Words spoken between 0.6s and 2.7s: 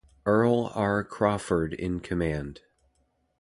R. Crawford in command.